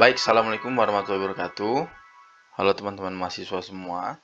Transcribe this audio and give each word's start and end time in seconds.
Baik, 0.00 0.16
Assalamualaikum 0.16 0.72
warahmatullahi 0.80 1.28
wabarakatuh. 1.28 1.84
Halo 2.56 2.72
teman-teman 2.72 3.12
mahasiswa 3.20 3.60
semua. 3.60 4.16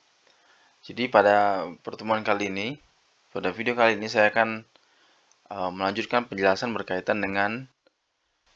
Jadi 0.81 1.05
pada 1.05 1.69
pertemuan 1.85 2.25
kali 2.25 2.49
ini, 2.49 2.81
pada 3.29 3.53
video 3.53 3.77
kali 3.77 3.93
ini 3.93 4.09
saya 4.09 4.33
akan 4.33 4.65
uh, 5.53 5.69
melanjutkan 5.69 6.25
penjelasan 6.25 6.73
berkaitan 6.73 7.21
dengan 7.21 7.69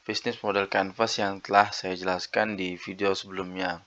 bisnis 0.02 0.34
model 0.42 0.66
canvas 0.66 1.14
yang 1.22 1.38
telah 1.38 1.70
saya 1.70 1.94
jelaskan 1.94 2.58
di 2.58 2.74
video 2.74 3.14
sebelumnya. 3.14 3.86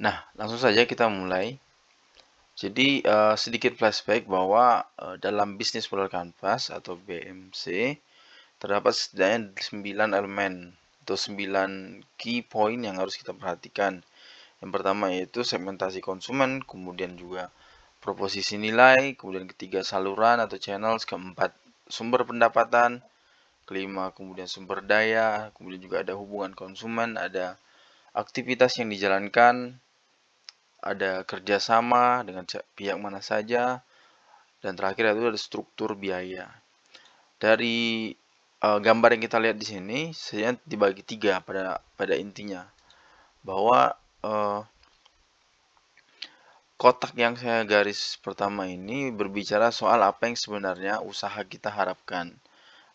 Nah, 0.00 0.24
langsung 0.40 0.64
saja 0.64 0.88
kita 0.88 1.12
mulai. 1.12 1.60
Jadi 2.56 3.04
uh, 3.04 3.36
sedikit 3.36 3.76
flashback 3.76 4.24
bahwa 4.24 4.88
uh, 4.96 5.20
dalam 5.20 5.60
bisnis 5.60 5.84
model 5.92 6.08
canvas 6.08 6.72
atau 6.72 6.96
BMC 6.96 7.92
terdapat 8.56 8.96
setidaknya 8.96 9.52
9 9.52 10.16
elemen 10.16 10.80
atau 11.04 11.20
9 11.20 12.00
key 12.16 12.40
point 12.40 12.80
yang 12.80 12.96
harus 12.96 13.20
kita 13.20 13.36
perhatikan. 13.36 14.00
Yang 14.64 14.70
pertama 14.72 15.12
yaitu 15.12 15.44
segmentasi 15.44 16.00
konsumen, 16.00 16.64
kemudian 16.64 17.20
juga 17.20 17.52
proposisi 18.00 18.56
nilai, 18.56 19.12
kemudian 19.12 19.44
ketiga 19.44 19.84
saluran 19.84 20.40
atau 20.40 20.56
channels, 20.56 21.04
keempat 21.04 21.52
sumber 21.84 22.24
pendapatan, 22.24 23.04
kelima 23.68 24.12
kemudian 24.16 24.48
sumber 24.48 24.80
daya, 24.80 25.52
kemudian 25.52 25.84
juga 25.84 26.00
ada 26.00 26.16
hubungan 26.16 26.56
konsumen, 26.56 27.20
ada 27.20 27.60
aktivitas 28.16 28.80
yang 28.80 28.88
dijalankan, 28.88 29.76
ada 30.80 31.24
kerjasama 31.28 32.24
dengan 32.24 32.48
pihak 32.76 32.96
mana 32.96 33.20
saja, 33.20 33.84
dan 34.64 34.72
terakhir 34.76 35.16
itu 35.16 35.28
ada 35.28 35.40
struktur 35.40 35.92
biaya. 35.96 36.48
Dari 37.36 38.12
uh, 38.64 38.78
gambar 38.80 39.16
yang 39.16 39.22
kita 39.28 39.36
lihat 39.36 39.56
di 39.60 39.66
sini 39.68 39.98
saya 40.16 40.56
dibagi 40.64 41.04
tiga 41.04 41.44
pada 41.44 41.84
pada 42.00 42.16
intinya. 42.16 42.64
Bahwa 43.44 43.92
uh, 44.24 44.64
kotak 46.80 47.12
yang 47.20 47.36
saya 47.36 47.60
garis 47.68 48.16
pertama 48.24 48.64
ini 48.64 49.12
berbicara 49.12 49.68
soal 49.68 50.00
apa 50.00 50.32
yang 50.32 50.36
sebenarnya 50.40 51.04
usaha 51.04 51.36
kita 51.44 51.68
harapkan. 51.68 52.32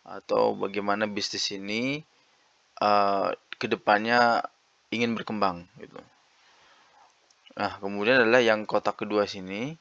Atau 0.01 0.57
bagaimana 0.57 1.05
bisnis 1.05 1.53
ini 1.53 2.01
uh, 2.81 3.29
ke 3.61 3.69
depannya 3.69 4.41
ingin 4.89 5.13
berkembang 5.13 5.69
gitu. 5.77 6.01
Nah 7.53 7.77
kemudian 7.77 8.25
adalah 8.25 8.41
yang 8.41 8.65
kotak 8.65 9.05
kedua 9.05 9.29
sini 9.29 9.77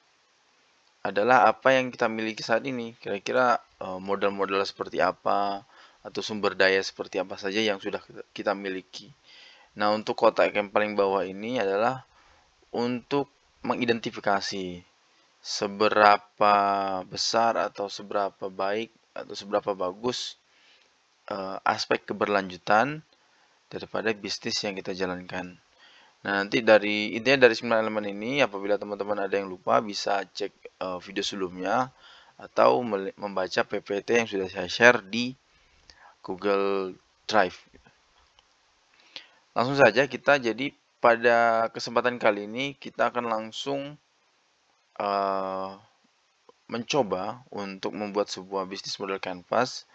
adalah 1.00 1.48
apa 1.48 1.72
yang 1.72 1.88
kita 1.88 2.10
miliki 2.10 2.44
saat 2.44 2.66
ini. 2.68 2.92
Kira-kira 3.00 3.62
model-model 3.78 4.58
seperti 4.66 4.98
apa 4.98 5.62
atau 6.08 6.24
sumber 6.24 6.56
daya 6.56 6.80
seperti 6.80 7.20
apa 7.20 7.36
saja 7.36 7.60
yang 7.60 7.76
sudah 7.76 8.00
kita 8.32 8.56
miliki. 8.56 9.12
Nah, 9.76 9.92
untuk 9.92 10.16
kotak 10.16 10.56
yang 10.56 10.72
paling 10.72 10.96
bawah 10.96 11.22
ini 11.22 11.60
adalah 11.60 12.08
untuk 12.72 13.28
mengidentifikasi 13.60 14.80
seberapa 15.38 16.54
besar 17.06 17.60
atau 17.60 17.86
seberapa 17.92 18.48
baik 18.48 18.90
atau 19.12 19.34
seberapa 19.36 19.76
bagus 19.76 20.40
uh, 21.28 21.60
aspek 21.62 22.08
keberlanjutan 22.08 23.04
daripada 23.68 24.10
bisnis 24.16 24.56
yang 24.64 24.74
kita 24.74 24.96
jalankan. 24.96 25.60
Nah, 26.24 26.42
nanti 26.42 26.64
dari 26.64 27.14
intinya 27.14 27.46
dari 27.46 27.54
9 27.54 27.70
elemen 27.70 28.06
ini 28.10 28.42
apabila 28.42 28.74
teman-teman 28.74 29.28
ada 29.28 29.38
yang 29.38 29.46
lupa 29.46 29.78
bisa 29.78 30.24
cek 30.26 30.80
uh, 30.82 30.98
video 30.98 31.22
sebelumnya 31.22 31.92
atau 32.38 32.82
membaca 33.14 33.60
PPT 33.66 34.08
yang 34.24 34.28
sudah 34.30 34.48
saya 34.50 34.70
share 34.70 35.02
di 35.06 35.34
Google 36.22 36.96
Drive. 37.28 37.58
Langsung 39.52 39.74
saja 39.74 40.06
kita 40.06 40.38
jadi 40.38 40.70
pada 40.98 41.70
kesempatan 41.70 42.18
kali 42.18 42.50
ini 42.50 42.74
kita 42.74 43.10
akan 43.10 43.26
langsung 43.30 43.98
uh, 44.98 45.78
mencoba 46.68 47.42
untuk 47.48 47.96
membuat 47.96 48.28
sebuah 48.28 48.68
bisnis 48.68 48.98
model 49.00 49.18
canvas 49.18 49.88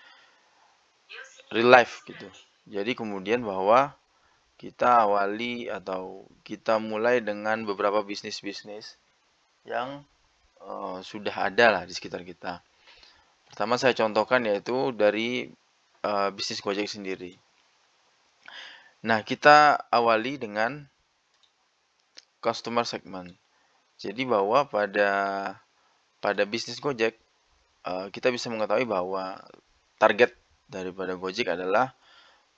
real 1.54 1.70
life 1.70 2.02
gitu. 2.10 2.28
Jadi 2.66 2.96
kemudian 2.96 3.44
bahwa 3.44 3.94
kita 4.56 5.04
awali 5.06 5.68
atau 5.68 6.24
kita 6.48 6.80
mulai 6.80 7.20
dengan 7.20 7.68
beberapa 7.68 8.00
bisnis-bisnis 8.02 8.96
yang 9.68 10.08
uh, 10.64 11.04
sudah 11.04 11.52
ada 11.52 11.66
lah 11.80 11.84
di 11.84 11.92
sekitar 11.92 12.24
kita. 12.24 12.64
Pertama 13.52 13.76
saya 13.76 13.94
contohkan 13.94 14.48
yaitu 14.48 14.96
dari 14.96 15.52
uh, 16.04 16.30
bisnis 16.36 16.60
Gojek 16.60 16.86
sendiri. 16.86 17.40
Nah, 19.04 19.24
kita 19.24 19.88
awali 19.92 20.40
dengan 20.40 20.88
customer 22.44 22.84
segment. 22.84 23.36
Jadi 24.00 24.28
bahwa 24.28 24.68
pada 24.68 25.12
pada 26.20 26.44
bisnis 26.48 26.80
Gojek 26.80 27.16
uh, 27.88 28.08
kita 28.12 28.32
bisa 28.32 28.52
mengetahui 28.52 28.88
bahwa 28.88 29.40
target 30.00 30.36
daripada 30.68 31.16
Gojek 31.16 31.52
adalah 31.52 31.96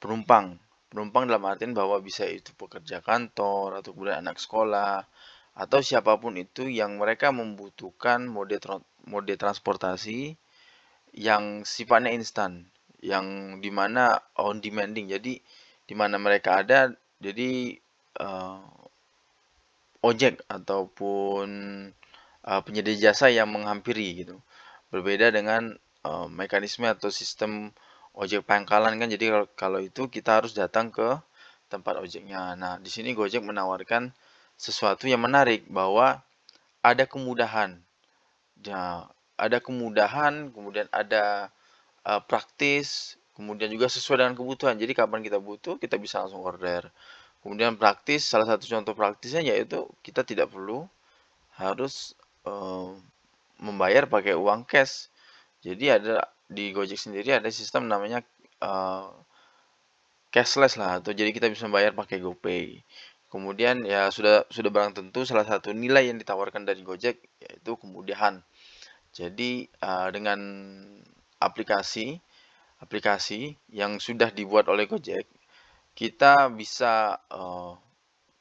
penumpang. 0.02 0.58
Penumpang 0.90 1.26
dalam 1.30 1.46
artian 1.46 1.74
bahwa 1.74 1.98
bisa 2.02 2.26
itu 2.30 2.54
pekerja 2.58 3.02
kantor 3.02 3.82
atau 3.82 3.94
kemudian 3.94 4.22
anak 4.22 4.38
sekolah 4.38 5.06
atau 5.56 5.80
siapa 5.80 6.20
pun 6.20 6.36
itu 6.36 6.68
yang 6.68 7.00
mereka 7.00 7.32
membutuhkan 7.32 8.28
mode 8.28 8.60
mode 9.08 9.34
transportasi 9.40 10.36
yang 11.16 11.64
sifatnya 11.64 12.12
instan 12.12 12.68
yang 13.06 13.58
di 13.62 13.70
mana 13.70 14.18
on 14.42 14.58
demanding. 14.58 15.06
Jadi 15.14 15.38
di 15.86 15.94
mana 15.94 16.18
mereka 16.18 16.66
ada 16.66 16.90
jadi 17.22 17.78
uh, 18.18 18.66
ojek 20.02 20.42
ataupun 20.50 21.48
uh, 22.46 22.62
penyedia 22.66 23.10
jasa 23.10 23.30
yang 23.30 23.54
menghampiri 23.54 24.26
gitu. 24.26 24.42
Berbeda 24.90 25.30
dengan 25.30 25.78
uh, 26.06 26.28
mekanisme 26.30 26.90
atau 26.90 27.14
sistem 27.14 27.70
ojek 28.18 28.42
pangkalan 28.46 28.98
kan. 28.98 29.10
Jadi 29.10 29.26
kalau, 29.54 29.80
itu 29.82 30.10
kita 30.10 30.42
harus 30.42 30.58
datang 30.58 30.90
ke 30.90 31.18
tempat 31.70 32.02
ojeknya. 32.02 32.54
Nah 32.58 32.78
di 32.82 32.90
sini 32.90 33.18
Gojek 33.18 33.42
menawarkan 33.42 34.14
sesuatu 34.56 35.10
yang 35.10 35.22
menarik 35.22 35.66
bahwa 35.68 36.22
ada 36.86 37.04
kemudahan. 37.10 37.82
Ya 38.62 39.10
ada 39.36 39.60
kemudahan 39.60 40.54
kemudian 40.56 40.88
ada 40.96 41.52
uh, 42.06 42.22
praktis, 42.24 43.18
kemudian 43.36 43.68
juga 43.74 43.90
sesuai 43.90 44.22
dengan 44.22 44.36
kebutuhan. 44.38 44.78
Jadi 44.78 44.94
kapan 44.94 45.26
kita 45.26 45.42
butuh, 45.42 45.82
kita 45.82 45.98
bisa 46.00 46.24
langsung 46.24 46.46
order. 46.46 46.88
Kemudian 47.42 47.78
praktis, 47.78 48.26
salah 48.26 48.50
satu 48.50 48.66
contoh 48.66 48.98
praktisnya 48.98 49.42
yaitu 49.46 49.86
kita 50.02 50.26
tidak 50.26 50.50
perlu 50.50 50.90
harus 51.58 52.18
uh, 52.48 52.90
membayar 53.62 54.10
pakai 54.10 54.34
uang 54.34 54.66
cash. 54.66 55.10
Jadi 55.62 55.94
ada 55.94 56.26
di 56.46 56.70
Gojek 56.74 56.98
sendiri 56.98 57.34
ada 57.34 57.50
sistem 57.50 57.90
namanya 57.90 58.22
uh, 58.62 59.10
cashless 60.30 60.78
lah 60.78 61.02
atau 61.02 61.10
jadi 61.16 61.34
kita 61.34 61.50
bisa 61.50 61.66
bayar 61.70 61.98
pakai 61.98 62.22
GoPay. 62.22 62.82
Kemudian 63.32 63.84
ya 63.84 64.08
sudah 64.14 64.46
sudah 64.48 64.70
barang 64.72 64.96
tentu 64.96 65.26
salah 65.26 65.44
satu 65.44 65.74
nilai 65.74 66.08
yang 66.10 66.22
ditawarkan 66.22 66.64
dari 66.64 66.86
Gojek 66.86 67.20
yaitu 67.42 67.72
kemudahan. 67.78 68.46
Jadi 69.16 69.70
uh, 69.82 70.12
dengan 70.12 70.40
aplikasi 71.40 72.22
aplikasi 72.84 73.56
yang 73.72 73.98
sudah 73.98 74.30
dibuat 74.32 74.68
oleh 74.68 74.86
Gojek, 74.86 75.26
kita 75.96 76.52
bisa 76.52 77.18
uh, 77.32 77.74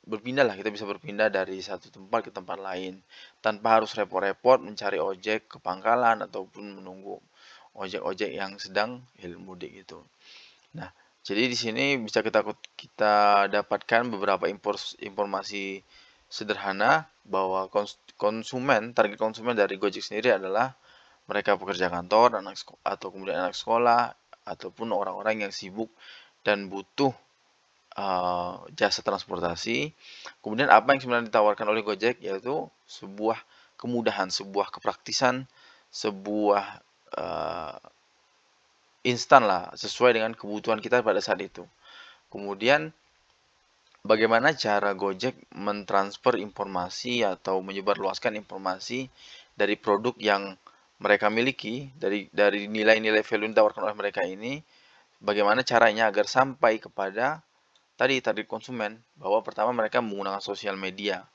berpindah 0.04 0.44
lah, 0.44 0.58
kita 0.58 0.68
bisa 0.74 0.84
berpindah 0.84 1.30
dari 1.30 1.62
satu 1.62 1.88
tempat 1.88 2.28
ke 2.28 2.30
tempat 2.34 2.58
lain 2.58 3.00
tanpa 3.40 3.80
harus 3.80 3.94
repot-repot 3.94 4.60
mencari 4.60 5.00
ojek 5.00 5.48
ke 5.48 5.56
pangkalan 5.62 6.20
ataupun 6.26 6.82
menunggu 6.82 7.22
ojek-ojek 7.78 8.36
yang 8.36 8.58
sedang 8.60 9.02
hilir 9.16 9.40
mudik 9.40 9.72
itu. 9.72 9.98
Nah, 10.76 10.90
jadi 11.24 11.48
di 11.48 11.56
sini 11.56 11.96
bisa 11.96 12.20
kita 12.20 12.44
kita 12.76 13.48
dapatkan 13.48 14.12
beberapa 14.12 14.44
informasi 15.00 15.80
sederhana 16.28 17.08
bahwa 17.24 17.70
konsumen 18.18 18.92
target 18.92 19.16
konsumen 19.16 19.56
dari 19.56 19.78
Gojek 19.80 20.04
sendiri 20.04 20.36
adalah 20.36 20.76
mereka 21.24 21.56
pekerja 21.56 21.88
kantor 21.88 22.44
anak 22.44 22.60
atau 22.84 23.08
kemudian 23.08 23.40
anak 23.40 23.56
sekolah 23.56 24.12
ataupun 24.44 24.92
orang-orang 24.92 25.48
yang 25.48 25.52
sibuk 25.52 25.88
dan 26.44 26.68
butuh 26.68 27.16
uh, 27.96 28.60
jasa 28.76 29.00
transportasi. 29.00 29.96
Kemudian 30.44 30.68
apa 30.68 30.92
yang 30.92 31.00
sebenarnya 31.00 31.32
ditawarkan 31.32 31.66
oleh 31.72 31.80
Gojek 31.80 32.20
yaitu 32.20 32.68
sebuah 32.84 33.40
kemudahan, 33.80 34.28
sebuah 34.28 34.68
kepraktisan, 34.68 35.48
sebuah 35.88 36.84
uh, 37.16 37.78
instan 39.04 39.48
lah 39.48 39.72
sesuai 39.76 40.16
dengan 40.20 40.32
kebutuhan 40.36 40.80
kita 40.80 41.00
pada 41.00 41.24
saat 41.24 41.40
itu. 41.40 41.64
Kemudian 42.28 42.92
bagaimana 44.04 44.52
cara 44.52 44.92
Gojek 44.92 45.36
mentransfer 45.56 46.36
informasi 46.36 47.24
atau 47.24 47.64
menyebarluaskan 47.64 48.36
informasi 48.36 49.08
dari 49.54 49.78
produk 49.80 50.12
yang 50.20 50.60
mereka 51.04 51.28
miliki 51.28 51.92
dari 52.00 52.32
dari 52.32 52.64
nilai-nilai 52.64 53.20
value 53.20 53.44
yang 53.44 53.52
ditawarkan 53.52 53.82
oleh 53.84 53.96
mereka 54.00 54.24
ini 54.24 54.64
bagaimana 55.20 55.60
caranya 55.60 56.08
agar 56.08 56.24
sampai 56.24 56.80
kepada 56.80 57.44
tadi 58.00 58.24
target 58.24 58.48
konsumen 58.48 58.96
bahwa 59.20 59.44
pertama 59.44 59.76
mereka 59.76 60.00
menggunakan 60.00 60.40
sosial 60.40 60.80
media 60.80 61.28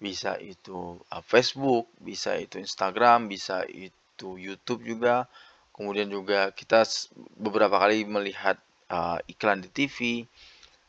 bisa 0.00 0.40
itu 0.40 0.96
uh, 0.96 1.22
Facebook, 1.22 1.92
bisa 2.00 2.32
itu 2.40 2.56
Instagram, 2.56 3.28
bisa 3.28 3.68
itu 3.68 4.40
YouTube 4.40 4.82
juga. 4.88 5.28
Kemudian 5.76 6.08
juga 6.08 6.50
kita 6.56 6.88
beberapa 7.36 7.76
kali 7.76 8.08
melihat 8.08 8.56
uh, 8.88 9.20
iklan 9.28 9.60
di 9.60 9.68
TV. 9.68 10.24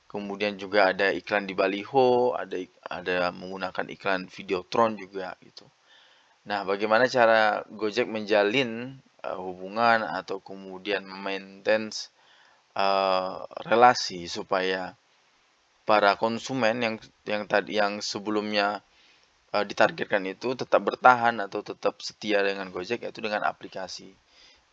Kemudian 0.07 0.59
juga 0.59 0.91
ada 0.91 1.11
iklan 1.11 1.47
di 1.47 1.55
baliho, 1.55 2.35
ada 2.35 2.55
ada 2.87 3.31
menggunakan 3.35 3.87
iklan 3.91 4.27
Videotron 4.31 4.95
juga 4.99 5.35
gitu. 5.43 5.67
Nah, 6.41 6.65
bagaimana 6.65 7.05
cara 7.05 7.61
Gojek 7.69 8.09
menjalin 8.09 8.97
uh, 9.21 9.37
hubungan 9.37 10.01
atau 10.01 10.41
kemudian 10.41 11.05
maintain 11.05 11.93
uh, 12.73 13.45
relasi 13.69 14.25
supaya 14.25 14.97
para 15.85 16.17
konsumen 16.17 16.81
yang 16.81 16.95
yang 17.29 17.43
tadi 17.45 17.77
yang 17.77 18.01
sebelumnya 18.01 18.81
uh, 19.53 19.61
ditargetkan 19.61 20.25
itu 20.25 20.57
tetap 20.57 20.81
bertahan 20.81 21.37
atau 21.45 21.61
tetap 21.61 22.01
setia 22.01 22.41
dengan 22.41 22.73
Gojek 22.73 23.05
yaitu 23.05 23.21
dengan 23.21 23.45
aplikasi. 23.45 24.09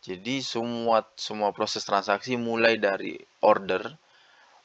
Jadi 0.01 0.41
semua 0.41 1.05
semua 1.19 1.53
proses 1.53 1.85
transaksi 1.85 2.33
mulai 2.39 2.81
dari 2.81 3.19
order, 3.45 3.93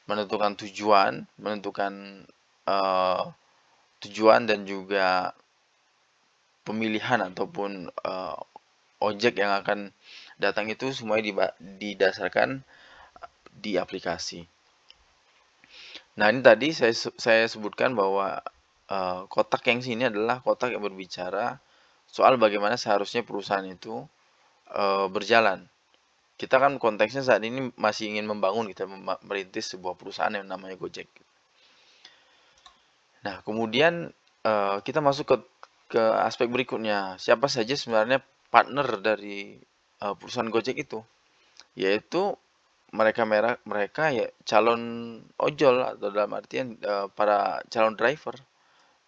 menentukan 0.09 0.57
tujuan, 0.57 1.27
menentukan 1.37 2.25
uh, 2.65 3.29
tujuan 4.01 4.47
dan 4.49 4.63
juga 4.65 5.35
pemilihan 6.65 7.21
ataupun 7.21 7.93
uh, 8.03 8.37
ojek 8.99 9.37
yang 9.37 9.53
akan 9.53 9.93
datang 10.41 10.67
itu 10.67 10.89
semuanya 10.91 11.53
didasarkan 11.61 12.65
di 13.53 13.77
aplikasi. 13.77 14.49
Nah 16.17 16.33
ini 16.33 16.41
tadi 16.41 16.73
saya 16.73 16.91
saya 16.95 17.45
sebutkan 17.45 17.93
bahwa 17.93 18.41
uh, 18.89 19.29
kotak 19.29 19.63
yang 19.69 19.79
sini 19.85 20.09
adalah 20.09 20.41
kotak 20.41 20.73
yang 20.73 20.83
berbicara 20.83 21.61
soal 22.09 22.41
bagaimana 22.41 22.75
seharusnya 22.75 23.21
perusahaan 23.21 23.65
itu 23.67 24.03
uh, 24.73 25.07
berjalan. 25.07 25.69
Kita 26.35 26.59
kan 26.59 26.75
konteksnya 26.81 27.23
saat 27.23 27.45
ini 27.47 27.71
masih 27.79 28.11
ingin 28.11 28.27
membangun 28.27 28.67
kita 28.67 28.83
merintis 29.23 29.71
sebuah 29.71 29.95
perusahaan 29.95 30.35
yang 30.35 30.43
namanya 30.43 30.75
Gojek. 30.75 31.07
Nah 33.23 33.39
kemudian 33.47 34.11
kita 34.85 35.01
masuk 35.01 35.25
ke 35.25 35.37
ke 35.95 36.03
aspek 36.27 36.51
berikutnya, 36.51 37.15
siapa 37.15 37.47
saja 37.47 37.71
sebenarnya 37.71 38.19
partner 38.51 38.99
dari 38.99 39.55
uh, 40.03 40.11
perusahaan 40.19 40.51
Gojek 40.51 40.75
itu? 40.75 40.99
Yaitu 41.79 42.35
mereka 42.91 43.23
mereka 43.23 43.55
mereka 43.63 44.03
ya 44.11 44.27
calon 44.43 44.83
ojol 45.39 45.95
atau 45.95 46.11
dalam 46.11 46.35
artian 46.35 46.75
uh, 46.83 47.07
para 47.07 47.63
calon 47.71 47.95
driver 47.95 48.35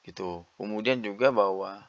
gitu. 0.08 0.48
Kemudian 0.56 1.04
juga 1.04 1.28
bahwa 1.36 1.84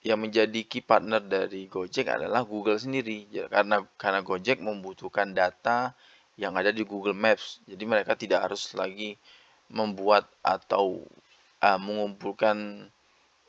yang 0.00 0.24
menjadi 0.24 0.64
key 0.64 0.80
partner 0.80 1.20
dari 1.20 1.68
Gojek 1.68 2.08
adalah 2.08 2.48
Google 2.48 2.80
sendiri 2.80 3.28
karena 3.52 3.84
karena 4.00 4.24
Gojek 4.24 4.64
membutuhkan 4.64 5.36
data 5.36 5.92
yang 6.40 6.56
ada 6.56 6.72
di 6.72 6.80
Google 6.88 7.16
Maps. 7.16 7.60
Jadi 7.68 7.84
mereka 7.84 8.16
tidak 8.16 8.48
harus 8.48 8.72
lagi 8.72 9.20
membuat 9.68 10.28
atau 10.40 11.04
uh, 11.60 11.80
mengumpulkan 11.80 12.88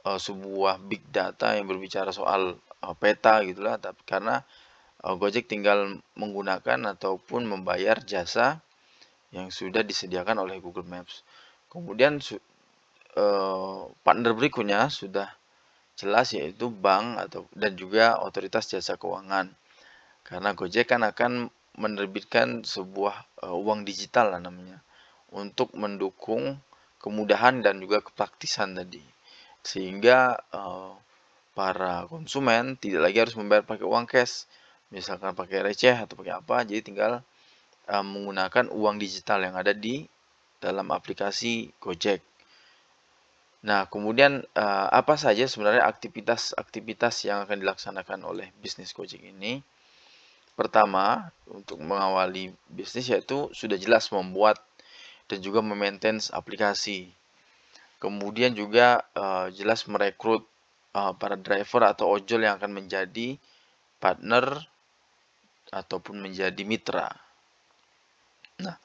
uh, 0.05 0.19
sebuah 0.21 0.79
big 0.85 1.01
data 1.09 1.57
yang 1.57 1.65
berbicara 1.65 2.13
soal 2.13 2.61
uh, 2.85 2.95
peta 2.95 3.41
gitulah 3.41 3.81
tapi 3.81 3.99
karena 4.05 4.45
uh, 5.01 5.17
Gojek 5.17 5.49
tinggal 5.49 5.99
menggunakan 6.13 6.93
ataupun 6.95 7.49
membayar 7.49 7.97
jasa 8.05 8.61
yang 9.33 9.49
sudah 9.49 9.83
disediakan 9.83 10.45
oleh 10.45 10.61
Google 10.61 10.87
Maps. 10.87 11.25
Kemudian 11.67 12.21
uh, 13.19 13.89
partner 14.05 14.31
berikutnya 14.31 14.87
sudah 14.87 15.27
jelas 15.95 16.31
yaitu 16.31 16.71
bank 16.71 17.19
atau 17.19 17.47
dan 17.51 17.75
juga 17.75 18.21
otoritas 18.21 18.69
jasa 18.69 18.95
keuangan. 18.95 19.51
Karena 20.25 20.55
Gojek 20.55 20.89
kan 20.89 21.03
akan 21.03 21.51
menerbitkan 21.75 22.63
sebuah 22.63 23.43
uh, 23.43 23.55
uang 23.57 23.83
digital 23.83 24.31
lah 24.31 24.39
namanya 24.39 24.79
untuk 25.35 25.75
mendukung 25.75 26.55
kemudahan 27.03 27.59
dan 27.59 27.83
juga 27.83 27.99
kepraktisan 27.99 28.79
tadi 28.79 29.14
sehingga 29.65 30.37
uh, 30.53 30.93
para 31.57 32.05
konsumen 32.05 32.77
tidak 32.77 33.09
lagi 33.09 33.17
harus 33.25 33.33
membayar 33.33 33.65
pakai 33.65 33.89
uang 33.89 34.05
cash. 34.05 34.45
Misalkan 34.93 35.33
pakai 35.33 35.65
receh 35.65 35.97
atau 35.97 36.13
pakai 36.13 36.37
apa 36.37 36.61
jadi 36.61 36.85
tinggal 36.85 37.25
uh, 37.89 38.05
menggunakan 38.05 38.69
uang 38.69 39.01
digital 39.01 39.41
yang 39.41 39.57
ada 39.57 39.73
di 39.73 40.05
dalam 40.61 40.85
aplikasi 40.93 41.73
Gojek. 41.81 42.21
Nah 43.65 43.89
kemudian 43.89 44.45
uh, 44.53 44.87
apa 44.93 45.17
saja 45.17 45.49
sebenarnya 45.49 45.89
aktivitas-aktivitas 45.89 47.25
yang 47.25 47.49
akan 47.49 47.65
dilaksanakan 47.65 48.21
oleh 48.21 48.53
bisnis 48.61 48.93
Gojek 48.93 49.25
ini? 49.25 49.65
Pertama 50.53 51.33
untuk 51.49 51.81
mengawali 51.81 52.53
bisnis 52.69 53.09
yaitu 53.09 53.49
sudah 53.51 53.75
jelas 53.75 54.07
membuat 54.13 54.61
dan 55.25 55.41
juga 55.41 55.65
memaintain 55.65 56.21
aplikasi 56.31 57.09
Kemudian 58.05 58.53
juga 58.53 59.01
uh, 59.17 59.49
jelas 59.49 59.81
merekrut 59.89 60.45
uh, 60.93 61.17
para 61.17 61.33
driver 61.33 61.89
atau 61.89 62.13
ojol 62.13 62.45
yang 62.45 62.61
akan 62.61 62.69
menjadi 62.69 63.41
partner 63.97 64.61
ataupun 65.73 66.21
menjadi 66.21 66.61
mitra. 66.61 67.09
Nah, 68.61 68.77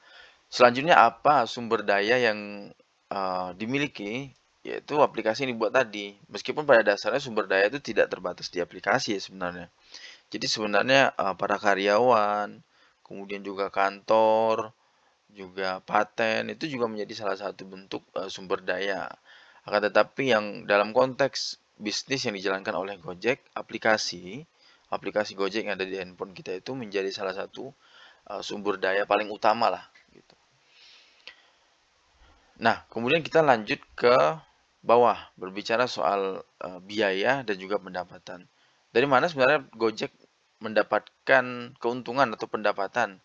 selanjutnya 0.49 0.97
apa 0.97 1.45
sumber 1.45 1.85
daya 1.85 2.17
yang 2.17 2.73
uh, 3.13 3.53
dimiliki? 3.53 4.33
Yaitu 4.65 4.97
aplikasi 4.97 5.45
yang 5.45 5.53
dibuat 5.53 5.77
tadi. 5.77 6.17
Meskipun 6.25 6.65
pada 6.65 6.81
dasarnya 6.81 7.21
sumber 7.21 7.45
daya 7.45 7.69
itu 7.69 7.77
tidak 7.77 8.09
terbatas 8.09 8.49
di 8.49 8.57
aplikasi 8.57 9.13
ya 9.13 9.21
sebenarnya. 9.21 9.69
Jadi 10.33 10.49
sebenarnya 10.49 11.13
uh, 11.13 11.37
para 11.37 11.61
karyawan, 11.61 12.57
kemudian 13.05 13.45
juga 13.45 13.69
kantor, 13.69 14.73
juga 15.31 15.79
paten 15.83 16.51
itu 16.51 16.67
juga 16.67 16.91
menjadi 16.91 17.25
salah 17.25 17.37
satu 17.39 17.63
bentuk 17.67 18.03
uh, 18.15 18.27
sumber 18.27 18.61
daya. 18.61 19.07
Akan 19.63 19.81
tetapi 19.85 20.33
yang 20.33 20.45
dalam 20.65 20.91
konteks 20.91 21.61
bisnis 21.77 22.25
yang 22.27 22.35
dijalankan 22.37 22.73
oleh 22.77 22.97
Gojek, 23.01 23.41
aplikasi 23.57 24.45
aplikasi 24.91 25.33
Gojek 25.39 25.65
yang 25.65 25.79
ada 25.79 25.87
di 25.87 25.95
handphone 25.95 26.35
kita 26.35 26.51
itu 26.51 26.75
menjadi 26.75 27.07
salah 27.09 27.31
satu 27.31 27.71
uh, 28.27 28.43
sumber 28.43 28.77
daya 28.77 29.07
paling 29.07 29.31
utama 29.31 29.71
lah 29.71 29.87
gitu. 30.11 30.35
Nah, 32.61 32.83
kemudian 32.91 33.23
kita 33.23 33.41
lanjut 33.41 33.79
ke 33.95 34.13
bawah 34.83 35.17
berbicara 35.39 35.87
soal 35.87 36.43
uh, 36.61 36.79
biaya 36.83 37.41
dan 37.47 37.55
juga 37.57 37.79
pendapatan. 37.79 38.45
Dari 38.91 39.07
mana 39.07 39.31
sebenarnya 39.31 39.65
Gojek 39.73 40.11
mendapatkan 40.61 41.73
keuntungan 41.79 42.27
atau 42.37 42.45
pendapatan 42.45 43.23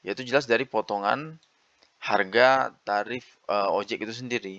yaitu 0.00 0.24
jelas 0.24 0.48
dari 0.48 0.64
potongan 0.64 1.36
harga 2.00 2.72
tarif 2.88 3.36
uh, 3.46 3.68
ojek 3.72 4.02
itu 4.04 4.14
sendiri. 4.16 4.56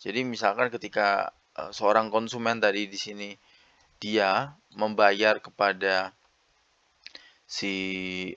Jadi 0.00 0.24
misalkan 0.24 0.72
ketika 0.72 1.36
uh, 1.58 1.68
seorang 1.74 2.08
konsumen 2.08 2.62
tadi 2.62 2.88
di 2.88 2.96
sini 2.96 3.30
dia 4.00 4.56
membayar 4.72 5.42
kepada 5.42 6.16
si 7.48 7.74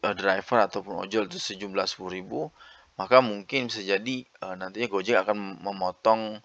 uh, 0.04 0.16
driver 0.16 0.68
ataupun 0.68 1.08
ojol 1.08 1.28
itu 1.32 1.40
sejumlah 1.40 1.88
10.000, 1.88 2.28
maka 3.00 3.18
mungkin 3.24 3.72
bisa 3.72 3.84
jadi 3.84 4.28
uh, 4.44 4.56
nantinya 4.56 4.88
Gojek 4.92 5.20
akan 5.24 5.64
memotong 5.64 6.40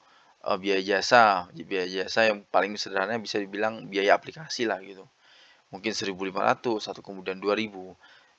uh, 0.46 0.56
biaya 0.58 0.98
jasa. 0.98 1.50
Biaya 1.54 2.06
jasa 2.06 2.30
yang 2.30 2.46
paling 2.46 2.74
sederhana 2.78 3.18
bisa 3.18 3.38
dibilang 3.42 3.86
biaya 3.90 4.14
aplikasi 4.14 4.66
lah 4.66 4.82
gitu. 4.82 5.06
Mungkin 5.74 5.90
1.500 5.90 6.90
atau 6.90 7.02
kemudian 7.02 7.42
2.000. 7.42 7.70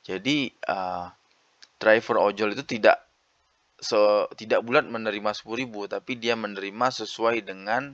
Jadi 0.07 0.55
uh, 0.71 1.11
driver 1.77 2.17
ojol 2.21 2.53
itu 2.57 2.65
tidak 2.65 3.01
so, 3.77 4.25
tidak 4.33 4.65
bulat 4.65 4.85
menerima 4.89 5.31
10.000 5.33 5.69
tapi 5.93 6.17
dia 6.17 6.33
menerima 6.33 6.87
sesuai 6.89 7.45
dengan 7.45 7.93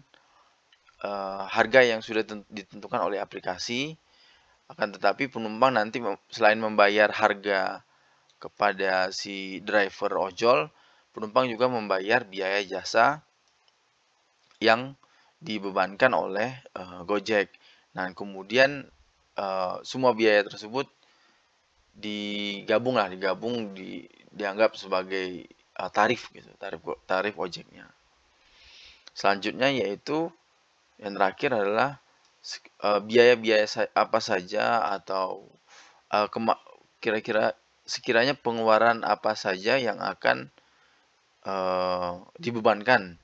uh, 1.04 1.44
harga 1.48 1.84
yang 1.84 2.00
sudah 2.00 2.24
ditentukan 2.48 3.00
oleh 3.04 3.20
aplikasi 3.20 3.96
akan 4.72 4.96
tetapi 4.96 5.28
penumpang 5.28 5.76
nanti 5.76 6.00
selain 6.32 6.58
membayar 6.58 7.12
harga 7.12 7.84
kepada 8.40 9.12
si 9.12 9.60
driver 9.64 10.32
ojol 10.32 10.72
penumpang 11.14 11.48
juga 11.52 11.70
membayar 11.70 12.26
biaya 12.26 12.64
jasa 12.66 13.22
yang 14.64 14.96
dibebankan 15.44 16.16
oleh 16.16 16.56
uh, 16.80 17.04
Gojek. 17.04 17.52
Nah, 17.94 18.10
kemudian 18.16 18.88
uh, 19.36 19.84
semua 19.84 20.16
biaya 20.16 20.48
tersebut 20.48 20.88
digabung 21.94 22.98
lah 22.98 23.08
digabung 23.08 23.72
di 23.78 24.06
dianggap 24.34 24.74
sebagai 24.74 25.46
uh, 25.78 25.90
tarif 25.94 26.34
gitu 26.34 26.50
tarif 26.58 26.82
tarif 27.06 27.38
ojeknya 27.38 27.86
selanjutnya 29.14 29.70
yaitu 29.70 30.34
yang 30.98 31.14
terakhir 31.14 31.54
adalah 31.54 32.02
biaya-biaya 32.82 33.70
uh, 33.70 33.88
apa 33.94 34.20
saja 34.20 34.84
atau 35.00 35.46
uh, 36.12 36.28
kira-kira 37.00 37.56
sekiranya 37.84 38.36
pengeluaran 38.36 39.04
apa 39.04 39.36
saja 39.36 39.76
yang 39.76 40.00
akan 40.00 40.48
uh, 41.44 42.24
dibebankan 42.40 43.20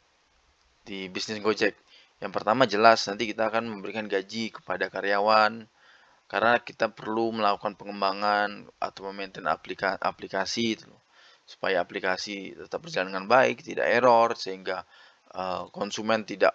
di 0.83 1.07
bisnis 1.07 1.39
Gojek. 1.39 1.75
Yang 2.19 2.31
pertama 2.35 2.67
jelas 2.67 3.07
nanti 3.07 3.31
kita 3.31 3.47
akan 3.47 3.71
memberikan 3.71 4.11
gaji 4.11 4.51
kepada 4.51 4.91
karyawan 4.91 5.63
karena 6.29 6.61
kita 6.61 6.93
perlu 6.93 7.33
melakukan 7.33 7.73
pengembangan 7.73 8.69
atau 8.77 9.09
memaintain 9.09 9.49
aplika 9.49 9.97
aplikasi 9.97 10.77
itu 10.77 10.93
supaya 11.49 11.81
aplikasi 11.81 12.53
tetap 12.53 12.85
berjalan 12.85 13.09
dengan 13.09 13.25
baik, 13.25 13.65
tidak 13.65 13.89
error 13.89 14.37
sehingga 14.37 14.85
uh, 15.33 15.65
konsumen 15.73 16.21
tidak 16.21 16.53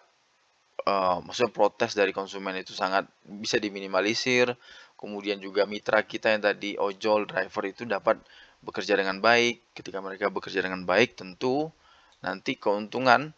uh, 0.87 1.19
maksudnya 1.19 1.51
protes 1.51 1.99
dari 1.99 2.15
konsumen 2.15 2.55
itu 2.55 2.71
sangat 2.71 3.11
bisa 3.27 3.59
diminimalisir. 3.59 4.55
Kemudian 4.95 5.43
juga 5.43 5.67
mitra 5.67 6.07
kita 6.07 6.31
yang 6.31 6.47
tadi 6.47 6.79
ojol 6.79 7.27
driver 7.27 7.65
itu 7.67 7.83
dapat 7.83 8.23
bekerja 8.63 8.95
dengan 8.95 9.19
baik. 9.19 9.75
Ketika 9.75 9.99
mereka 9.99 10.31
bekerja 10.31 10.63
dengan 10.63 10.87
baik, 10.87 11.19
tentu 11.19 11.75
nanti 12.23 12.55
keuntungan 12.55 13.35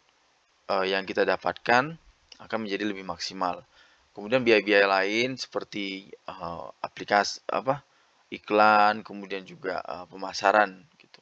uh, 0.69 0.85
yang 0.85 1.09
kita 1.09 1.25
dapatkan 1.25 1.97
akan 2.37 2.57
menjadi 2.61 2.85
lebih 2.85 3.01
maksimal. 3.01 3.65
Kemudian 4.17 4.41
biaya-biaya 4.41 4.89
lain 4.89 5.37
seperti 5.37 6.09
uh, 6.25 6.73
aplikasi 6.81 7.37
apa 7.53 7.85
iklan, 8.33 9.05
kemudian 9.05 9.45
juga 9.45 9.77
uh, 9.85 10.09
pemasaran 10.09 10.73
gitu. 10.97 11.21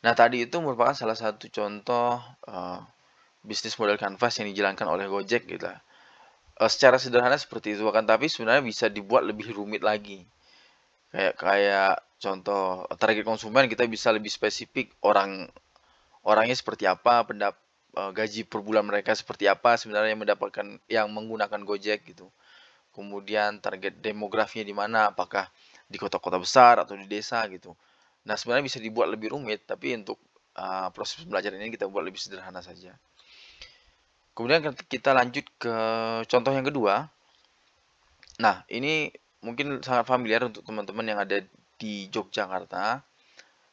Nah 0.00 0.16
tadi 0.16 0.48
itu 0.48 0.56
merupakan 0.64 0.96
salah 0.96 1.12
satu 1.12 1.52
contoh 1.52 2.16
uh, 2.48 2.80
bisnis 3.44 3.76
model 3.76 4.00
canvas 4.00 4.40
yang 4.40 4.48
dijalankan 4.48 4.88
oleh 4.88 5.12
Gojek 5.12 5.44
gitu. 5.44 5.68
Uh, 5.68 6.70
secara 6.72 6.96
sederhana 6.96 7.36
seperti 7.36 7.76
itu 7.76 7.84
kan, 7.92 8.08
tapi 8.08 8.32
sebenarnya 8.32 8.64
bisa 8.64 8.88
dibuat 8.88 9.28
lebih 9.28 9.52
rumit 9.52 9.84
lagi. 9.84 10.24
Kayak 11.12 11.36
kayak 11.36 11.92
contoh 12.16 12.88
target 12.96 13.28
konsumen 13.28 13.68
kita 13.68 13.84
bisa 13.84 14.08
lebih 14.08 14.32
spesifik 14.32 14.96
orang 15.04 15.52
orangnya 16.24 16.56
seperti 16.56 16.88
apa, 16.88 17.28
pendap 17.28 17.60
uh, 17.96 18.10
gaji 18.14 18.46
per 18.46 18.60
bulan 18.62 18.86
mereka 18.86 19.14
seperti 19.14 19.46
apa 19.50 19.74
sebenarnya 19.78 20.14
yang 20.14 20.22
mendapatkan 20.22 20.66
yang 20.86 21.06
menggunakan 21.10 21.60
Gojek 21.62 22.06
gitu. 22.06 22.28
Kemudian 22.90 23.62
target 23.62 24.02
demografinya 24.02 24.66
di 24.66 24.74
mana, 24.74 25.14
apakah 25.14 25.46
di 25.86 25.98
kota-kota 25.98 26.38
besar 26.38 26.82
atau 26.82 26.98
di 26.98 27.06
desa 27.06 27.42
gitu. 27.50 27.74
Nah, 28.26 28.34
sebenarnya 28.34 28.66
bisa 28.66 28.78
dibuat 28.82 29.10
lebih 29.10 29.34
rumit, 29.34 29.66
tapi 29.66 29.94
untuk 29.94 30.18
uh, 30.58 30.90
proses 30.94 31.22
pembelajaran 31.22 31.58
ini 31.58 31.74
kita 31.74 31.86
buat 31.86 32.02
lebih 32.02 32.18
sederhana 32.18 32.62
saja. 32.62 32.94
Kemudian 34.34 34.74
kita 34.86 35.10
lanjut 35.14 35.46
ke 35.58 35.74
contoh 36.26 36.52
yang 36.54 36.66
kedua. 36.66 37.10
Nah, 38.40 38.62
ini 38.72 39.10
mungkin 39.42 39.80
sangat 39.80 40.06
familiar 40.06 40.46
untuk 40.46 40.64
teman-teman 40.64 41.06
yang 41.06 41.18
ada 41.20 41.42
di 41.80 42.08
Yogyakarta, 42.12 43.00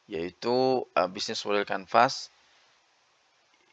yaitu 0.08 0.84
uh, 0.96 1.08
bisnis 1.08 1.44
model 1.44 1.68
canvas 1.68 2.32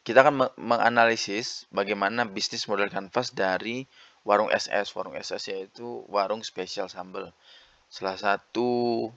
kita 0.05 0.21
akan 0.21 0.53
menganalisis 0.61 1.65
bagaimana 1.73 2.29
bisnis 2.29 2.69
model 2.69 2.93
kanvas 2.93 3.33
dari 3.33 3.89
warung 4.21 4.53
SS. 4.53 4.93
Warung 4.93 5.17
SS 5.17 5.49
yaitu 5.49 6.05
warung 6.13 6.45
spesial 6.45 6.85
sambal. 6.93 7.33
Salah 7.89 8.13
satu 8.13 9.09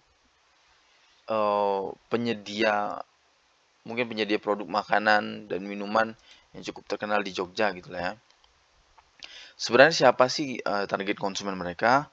uh, 1.29 1.93
penyedia 2.09 3.05
mungkin 3.85 4.09
penyedia 4.09 4.41
produk 4.41 4.65
makanan 4.65 5.53
dan 5.53 5.61
minuman 5.69 6.17
yang 6.57 6.65
cukup 6.73 6.89
terkenal 6.89 7.21
di 7.21 7.37
Jogja 7.37 7.69
gitu 7.77 7.93
lah 7.93 8.01
ya. 8.01 8.13
Sebenarnya 9.61 9.93
siapa 9.93 10.33
sih 10.33 10.57
uh, 10.65 10.89
target 10.89 11.21
konsumen 11.21 11.53
mereka? 11.61 12.09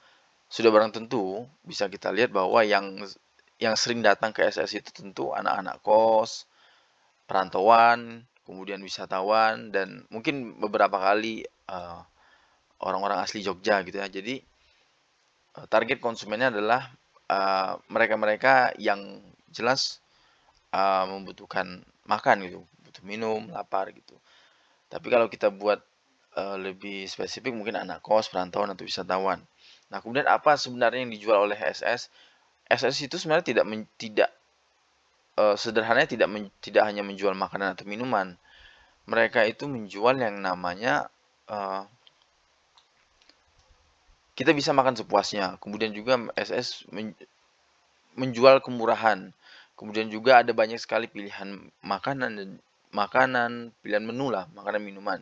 Sudah 0.52 0.68
barang 0.68 0.92
tentu 0.92 1.48
bisa 1.64 1.88
kita 1.88 2.12
lihat 2.12 2.28
bahwa 2.28 2.60
yang 2.60 3.00
yang 3.56 3.72
sering 3.72 4.04
datang 4.04 4.36
ke 4.36 4.44
SS 4.44 4.76
itu 4.76 4.92
tentu 4.92 5.32
anak-anak 5.32 5.80
kos, 5.80 6.44
perantauan, 7.24 8.28
kemudian 8.46 8.78
wisatawan 8.80 9.74
dan 9.74 10.06
mungkin 10.08 10.56
beberapa 10.62 10.96
kali 10.96 11.42
eh, 11.44 12.00
orang-orang 12.80 13.22
asli 13.22 13.40
Jogja 13.44 13.80
gitu 13.84 13.98
ya. 14.00 14.08
Jadi 14.08 14.40
uh, 15.56 15.66
target 15.68 15.98
konsumennya 16.00 16.52
adalah 16.52 16.92
eh, 17.28 17.72
mereka-mereka 17.88 18.76
yang 18.76 19.20
jelas 19.48 20.04
uh, 20.76 21.08
membutuhkan 21.08 21.80
makan 22.04 22.44
gitu, 22.44 22.60
butuh 22.84 23.04
minum, 23.06 23.48
lapar 23.48 23.88
gitu. 23.96 24.20
Tapi 24.92 25.08
kalau 25.08 25.32
kita 25.32 25.48
buat 25.48 25.80
uh, 26.36 26.60
lebih 26.60 27.08
spesifik 27.08 27.56
mungkin 27.56 27.80
anak 27.80 28.04
kos, 28.04 28.28
perantauan 28.28 28.76
atau 28.76 28.84
wisatawan. 28.84 29.40
Nah, 29.88 29.98
kemudian 30.04 30.28
apa 30.28 30.60
sebenarnya 30.60 31.00
yang 31.08 31.14
dijual 31.14 31.48
oleh 31.48 31.56
SS? 31.56 32.12
SS 32.68 33.08
itu 33.08 33.16
sebenarnya 33.16 33.54
tidak 33.54 33.64
men, 33.64 33.88
tidak 33.96 34.28
uh, 35.36 35.56
sederhananya 35.56 36.08
tidak 36.08 36.28
men, 36.32 36.48
tidak 36.64 36.88
hanya 36.88 37.04
menjual 37.04 37.32
makanan 37.36 37.76
atau 37.76 37.84
minuman. 37.88 38.34
Mereka 39.06 39.46
itu 39.46 39.70
menjual 39.70 40.18
yang 40.18 40.42
namanya 40.42 41.06
uh, 41.46 41.86
kita 44.34 44.52
bisa 44.52 44.74
makan 44.74 44.98
sepuasnya. 44.98 45.56
Kemudian 45.62 45.94
juga 45.94 46.18
SS 46.34 46.90
men, 46.90 47.14
menjual 48.18 48.64
kemurahan. 48.64 49.30
Kemudian 49.76 50.08
juga 50.08 50.40
ada 50.40 50.56
banyak 50.56 50.80
sekali 50.80 51.06
pilihan 51.06 51.68
makanan 51.84 52.30
dan 52.40 52.48
makanan, 52.96 53.76
pilihan 53.84 54.04
menu 54.04 54.32
lah, 54.32 54.48
makanan 54.56 54.80
minuman. 54.80 55.20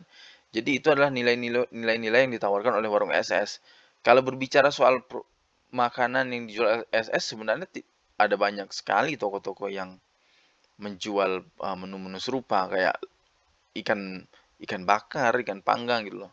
Jadi 0.55 0.79
itu 0.79 0.87
adalah 0.87 1.11
nilai-nilai 1.11 2.19
yang 2.23 2.31
ditawarkan 2.31 2.79
oleh 2.79 2.87
warung 2.87 3.11
SS. 3.11 3.59
Kalau 3.99 4.23
berbicara 4.23 4.71
soal 4.71 5.03
makanan 5.75 6.31
yang 6.31 6.47
dijual 6.47 6.87
SS 6.95 7.35
sebenarnya 7.35 7.67
ada 8.15 8.35
banyak 8.39 8.71
sekali 8.71 9.19
toko-toko 9.19 9.67
yang 9.67 9.99
menjual 10.79 11.43
uh, 11.63 11.77
menu-menu 11.79 12.19
serupa 12.19 12.67
kayak 12.67 12.99
ikan 13.75 14.23
ikan 14.63 14.83
bakar, 14.87 15.35
ikan 15.43 15.59
panggang 15.59 16.07
gitu 16.07 16.27
loh. 16.27 16.31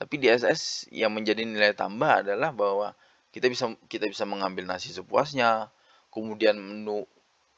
Tapi 0.00 0.14
di 0.16 0.26
SS 0.30 0.90
yang 0.90 1.12
menjadi 1.14 1.44
nilai 1.44 1.76
tambah 1.76 2.26
adalah 2.26 2.50
bahwa 2.50 2.96
kita 3.30 3.46
bisa 3.46 3.70
kita 3.86 4.10
bisa 4.10 4.26
mengambil 4.26 4.66
nasi 4.66 4.90
sepuasnya. 4.90 5.70
Kemudian 6.10 6.58
menu 6.58 7.06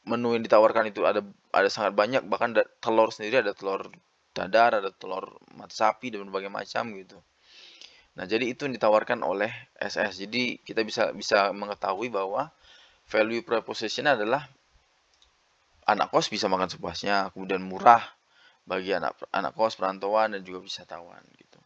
menu 0.05 0.35
yang 0.37 0.43
ditawarkan 0.45 0.91
itu 0.91 1.01
ada 1.07 1.23
ada 1.55 1.69
sangat 1.71 1.95
banyak 1.95 2.21
bahkan 2.27 2.53
da, 2.53 2.67
telur 2.83 3.09
sendiri 3.09 3.41
ada 3.41 3.55
telur 3.55 3.89
dadar, 4.35 4.81
ada 4.83 4.91
telur 4.93 5.39
mata 5.55 5.73
sapi 5.73 6.13
dan 6.13 6.27
berbagai 6.29 6.51
macam 6.51 6.93
gitu. 6.97 7.17
Nah, 8.13 8.29
jadi 8.29 8.45
itu 8.45 8.69
yang 8.69 8.77
ditawarkan 8.77 9.25
oleh 9.25 9.49
SS. 9.81 10.21
Jadi 10.21 10.61
kita 10.61 10.85
bisa 10.85 11.09
bisa 11.17 11.49
mengetahui 11.49 12.13
bahwa 12.13 12.53
value 13.07 13.43
proposition 13.43 14.07
adalah 14.09 14.47
anak 15.87 16.09
kos 16.09 16.31
bisa 16.31 16.47
makan 16.47 16.71
sepuasnya, 16.71 17.31
kemudian 17.35 17.63
murah 17.63 18.03
bagi 18.63 18.95
anak 18.95 19.19
anak 19.35 19.51
kos 19.55 19.75
perantauan 19.75 20.35
dan 20.35 20.41
juga 20.47 20.63
wisatawan 20.63 21.19
gitu. 21.35 21.59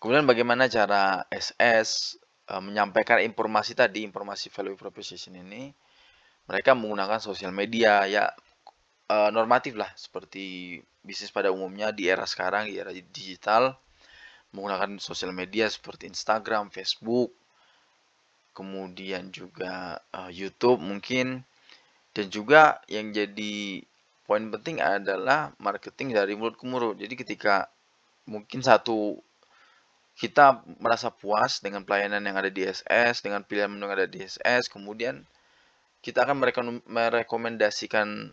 Kemudian 0.00 0.24
bagaimana 0.26 0.66
cara 0.66 1.28
SS 1.28 2.18
e, 2.48 2.54
menyampaikan 2.58 3.20
informasi 3.20 3.76
tadi, 3.76 4.02
informasi 4.02 4.48
value 4.48 4.74
proposition 4.74 5.36
ini? 5.36 5.70
Mereka 6.48 6.74
menggunakan 6.74 7.20
sosial 7.22 7.52
media 7.52 8.08
ya 8.08 8.32
e, 9.06 9.16
normatif 9.30 9.76
lah 9.76 9.92
seperti 9.94 10.80
bisnis 11.04 11.30
pada 11.30 11.52
umumnya 11.52 11.92
di 11.92 12.08
era 12.08 12.24
sekarang 12.24 12.68
di 12.68 12.80
era 12.80 12.90
digital 12.90 13.76
menggunakan 14.50 14.98
sosial 14.98 15.30
media 15.30 15.70
seperti 15.70 16.10
Instagram, 16.10 16.74
Facebook, 16.74 17.30
kemudian 18.52 19.30
juga 19.30 20.02
uh, 20.12 20.30
YouTube 20.30 20.82
mungkin 20.82 21.46
dan 22.10 22.26
juga 22.28 22.82
yang 22.90 23.14
jadi 23.14 23.86
poin 24.26 24.46
penting 24.50 24.78
adalah 24.78 25.54
marketing 25.58 26.14
dari 26.14 26.38
mulut 26.38 26.54
ke 26.58 26.64
mulut. 26.66 26.94
Jadi 26.98 27.14
ketika 27.18 27.66
mungkin 28.26 28.62
satu 28.62 29.18
kita 30.14 30.62
merasa 30.78 31.08
puas 31.08 31.64
dengan 31.64 31.82
pelayanan 31.82 32.20
yang 32.22 32.36
ada 32.36 32.52
di 32.52 32.62
SS, 32.62 33.24
dengan 33.24 33.40
pilihan 33.42 33.72
menu 33.72 33.88
yang 33.88 33.96
ada 33.96 34.06
di 34.06 34.20
SS, 34.20 34.68
kemudian 34.68 35.24
kita 36.04 36.28
akan 36.28 36.38
merekomendasikan 36.84 38.30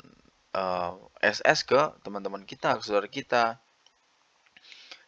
uh, 0.54 0.92
eh, 1.24 1.32
SS 1.34 1.64
ke 1.64 1.82
teman-teman 2.04 2.44
kita, 2.44 2.76
ke 2.78 2.84
saudara 2.84 3.08
kita. 3.10 3.58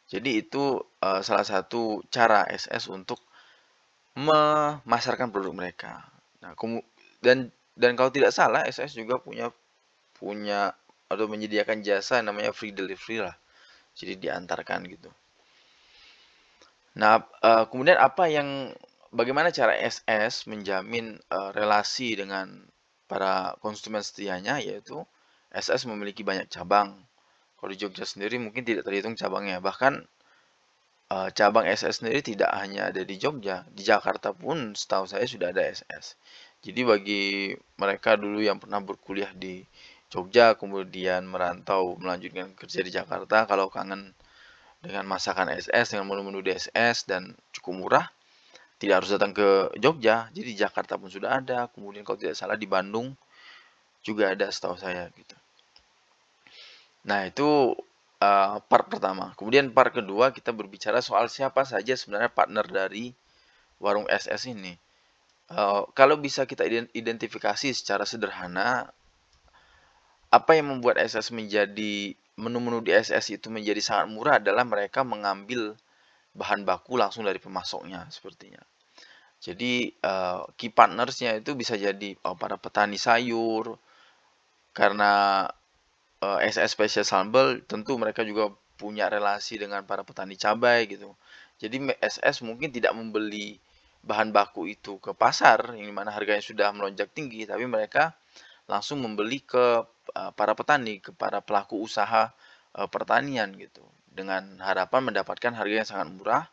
Jadi 0.09 0.41
itu 0.41 0.81
uh, 1.05 1.21
salah 1.21 1.45
satu 1.45 2.01
cara 2.09 2.49
SS 2.49 2.89
untuk 2.89 3.21
memasarkan 4.17 5.29
produk 5.29 5.53
mereka. 5.53 6.05
Nah, 6.41 6.55
dan 7.19 7.51
dan 7.75 7.91
kalau 7.95 8.11
tidak 8.11 8.31
salah 8.31 8.65
SS 8.65 8.97
juga 8.97 9.19
punya 9.19 9.51
punya 10.17 10.75
atau 11.09 11.25
menyediakan 11.25 11.81
jasa 11.81 12.21
namanya 12.21 12.53
free 12.53 12.75
delivery 12.75 13.23
lah. 13.23 13.35
Jadi 13.97 14.19
diantarkan 14.19 14.85
gitu. 14.87 15.09
Nah, 16.99 17.23
uh, 17.41 17.65
kemudian 17.71 17.97
apa 17.97 18.27
yang 18.27 18.75
bagaimana 19.09 19.49
cara 19.49 19.73
SS 19.73 20.45
menjamin 20.45 21.17
uh, 21.31 21.49
relasi 21.55 22.13
dengan 22.19 22.67
para 23.09 23.57
konsumen 23.63 24.05
setianya 24.05 24.61
yaitu 24.61 25.01
SS 25.49 25.89
memiliki 25.89 26.21
banyak 26.21 26.45
cabang. 26.51 26.93
Kalau 27.57 27.69
di 27.73 27.77
Jogja 27.79 28.05
sendiri 28.05 28.37
mungkin 28.37 28.63
tidak 28.63 28.85
terhitung 28.85 29.17
cabangnya. 29.17 29.59
Bahkan 29.59 30.05
uh, 31.09 31.29
cabang 31.33 31.65
SS 31.65 32.01
sendiri 32.01 32.21
tidak 32.21 32.49
hanya 32.53 32.93
ada 32.93 33.01
di 33.01 33.15
Jogja, 33.17 33.65
di 33.73 33.81
Jakarta 33.81 34.33
pun 34.33 34.77
setahu 34.77 35.09
saya 35.09 35.25
sudah 35.25 35.49
ada 35.49 35.65
SS. 35.65 36.15
Jadi 36.61 36.81
bagi 36.83 37.23
mereka 37.79 38.19
dulu 38.19 38.39
yang 38.43 38.61
pernah 38.61 38.83
berkuliah 38.83 39.31
di 39.33 39.63
Jogja 40.09 40.57
kemudian 40.57 41.29
merantau 41.29 41.93
melanjutkan 42.01 42.49
kerja 42.57 42.81
di 42.81 42.89
Jakarta 42.89 43.45
kalau 43.45 43.69
kangen 43.69 44.17
dengan 44.81 45.05
masakan 45.05 45.53
SS 45.53 45.93
dengan 45.93 46.09
menu-menu 46.09 46.41
DSS 46.41 47.05
dan 47.05 47.37
cukup 47.53 47.73
murah 47.77 48.07
tidak 48.81 49.03
harus 49.03 49.11
datang 49.13 49.35
ke 49.35 49.69
Jogja 49.77 50.31
jadi 50.33 50.47
di 50.49 50.55
Jakarta 50.57 50.95
pun 50.95 51.11
sudah 51.11 51.37
ada 51.43 51.69
kemudian 51.69 52.01
kalau 52.07 52.17
tidak 52.17 52.39
salah 52.39 52.57
di 52.57 52.65
Bandung 52.65 53.13
juga 54.01 54.31
ada 54.31 54.47
setahu 54.49 54.79
saya 54.79 55.11
gitu 55.13 55.35
nah 57.05 57.27
itu 57.27 57.75
uh, 58.19 58.59
part 58.63 58.85
pertama 58.87 59.33
kemudian 59.35 59.71
part 59.71 59.91
kedua 59.91 60.31
kita 60.35 60.51
berbicara 60.55 61.03
soal 61.03 61.27
siapa 61.27 61.63
saja 61.63 61.95
sebenarnya 61.95 62.31
partner 62.31 62.65
dari 62.67 63.11
warung 63.79 64.05
SS 64.07 64.51
ini 64.51 64.75
uh, 65.51 65.87
kalau 65.97 66.19
bisa 66.19 66.45
kita 66.45 66.67
identifikasi 66.93 67.73
secara 67.73 68.03
sederhana 68.03 68.91
apa 70.29 70.51
yang 70.53 70.77
membuat 70.77 71.01
SS 71.01 71.33
menjadi 71.33 72.13
menu-menu 72.39 72.79
di 72.85 72.95
SS 72.95 73.35
itu 73.35 73.51
menjadi 73.51 73.81
sangat 73.83 74.07
murah 74.13 74.35
adalah 74.39 74.63
mereka 74.63 75.01
mengambil 75.03 75.75
bahan 76.37 76.63
baku 76.63 76.95
langsung 76.95 77.25
dari 77.25 77.41
pemasoknya 77.41 78.07
sepertinya. 78.13 78.61
Jadi 79.39 79.91
uh, 80.03 80.47
key 80.55 80.71
partnersnya 80.71 81.39
itu 81.39 81.57
bisa 81.57 81.75
jadi 81.75 82.15
uh, 82.23 82.35
para 82.39 82.55
petani 82.55 82.95
sayur 82.95 83.75
karena 84.71 85.43
uh, 86.23 86.39
eh, 86.43 86.51
SS 86.51 86.75
Special 86.75 87.05
Sambal 87.07 87.63
tentu 87.65 87.95
mereka 87.95 88.23
juga 88.27 88.51
punya 88.79 89.11
relasi 89.11 89.59
dengan 89.59 89.83
para 89.83 90.07
petani 90.07 90.39
cabai 90.39 90.87
gitu. 90.87 91.11
Jadi 91.59 91.91
SS 91.99 92.47
mungkin 92.47 92.71
tidak 92.71 92.95
membeli 92.95 93.59
bahan 93.99 94.31
baku 94.31 94.71
itu 94.71 94.95
ke 95.03 95.11
pasar 95.11 95.75
yang 95.75 95.83
di 95.83 95.95
mana 95.95 96.15
harganya 96.15 96.39
sudah 96.39 96.71
melonjak 96.71 97.11
tinggi 97.11 97.43
tapi 97.43 97.67
mereka 97.67 98.15
langsung 98.71 99.03
membeli 99.03 99.43
ke 99.43 99.83
uh, 100.15 100.31
para 100.31 100.55
petani, 100.55 101.03
ke 101.03 101.11
para 101.11 101.43
pelaku 101.43 101.83
usaha 101.83 102.31
uh, 102.77 102.87
pertanian 102.87 103.51
gitu. 103.59 103.83
Dengan 104.09 104.59
harapan 104.63 105.11
mendapatkan 105.11 105.51
harga 105.55 105.75
yang 105.83 105.89
sangat 105.89 106.07
murah 106.15 106.45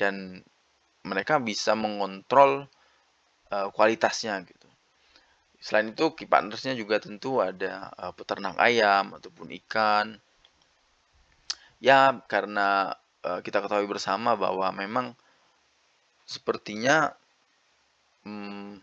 dan 0.00 0.42
mereka 1.04 1.38
bisa 1.38 1.78
mengontrol 1.78 2.66
uh, 3.52 3.68
kualitasnya 3.70 4.42
gitu. 4.48 4.59
Selain 5.60 5.92
itu, 5.92 6.16
key 6.16 6.24
partnersnya 6.24 6.72
juga 6.72 6.96
tentu 6.98 7.44
ada 7.44 7.92
uh, 8.00 8.12
peternak 8.16 8.56
ayam 8.56 9.12
ataupun 9.12 9.52
ikan. 9.64 10.16
Ya, 11.80 12.24
karena 12.28 12.96
uh, 13.24 13.40
kita 13.44 13.60
ketahui 13.60 13.88
bersama 13.88 14.36
bahwa 14.40 14.72
memang 14.72 15.12
sepertinya 16.24 17.12
hmm, 18.24 18.80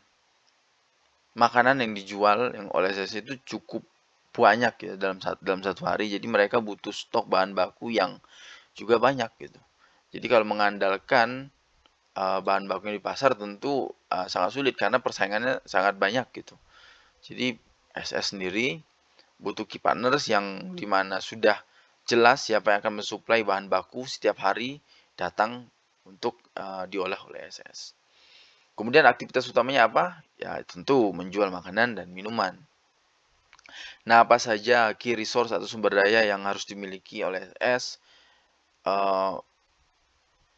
makanan 1.37 1.81
yang 1.81 1.93
dijual 1.93 2.53
yang 2.53 2.67
oleh 2.73 2.93
saya 2.93 3.21
itu 3.21 3.37
cukup 3.45 3.85
banyak 4.37 4.73
ya 4.85 4.93
dalam 5.01 5.17
satu 5.17 5.41
dalam 5.41 5.61
satu 5.65 5.85
hari. 5.89 6.13
Jadi 6.13 6.25
mereka 6.29 6.61
butuh 6.61 6.93
stok 6.93 7.25
bahan 7.25 7.57
baku 7.57 7.89
yang 7.93 8.21
juga 8.77 9.01
banyak 9.01 9.29
gitu. 9.41 9.59
Jadi 10.13 10.25
kalau 10.29 10.45
mengandalkan 10.45 11.49
uh, 12.13 12.39
bahan 12.41 12.69
bakunya 12.69 12.97
di 12.97 13.03
pasar 13.03 13.33
tentu 13.33 13.89
uh, 14.13 14.27
sangat 14.29 14.53
sulit 14.53 14.73
karena 14.77 15.01
persaingannya 15.01 15.61
sangat 15.65 15.97
banyak 15.97 16.25
gitu. 16.33 16.53
Jadi 17.23 17.57
SS 17.95 18.37
sendiri 18.37 18.81
butuh 19.37 19.65
key 19.69 19.81
partners 19.81 20.29
yang 20.29 20.73
di 20.73 20.85
mana 20.89 21.21
sudah 21.21 21.57
jelas 22.07 22.47
siapa 22.47 22.73
yang 22.73 22.79
akan 22.81 23.03
mensuplai 23.03 23.43
bahan 23.43 23.69
baku 23.69 24.07
setiap 24.07 24.41
hari 24.41 24.81
datang 25.19 25.67
untuk 26.07 26.39
uh, 26.55 26.87
diolah 26.87 27.19
oleh 27.27 27.45
SS. 27.51 27.93
Kemudian 28.77 29.03
aktivitas 29.09 29.49
utamanya 29.49 29.89
apa? 29.89 30.21
Ya 30.37 30.61
tentu 30.63 31.09
menjual 31.11 31.49
makanan 31.49 31.97
dan 31.97 32.07
minuman. 32.13 32.55
Nah, 34.07 34.23
apa 34.23 34.39
saja 34.39 34.95
key 34.95 35.17
resource 35.17 35.51
atau 35.51 35.67
sumber 35.67 35.99
daya 35.99 36.23
yang 36.23 36.47
harus 36.47 36.63
dimiliki 36.63 37.25
oleh 37.25 37.51
S? 37.59 37.99
Uh, 38.87 39.41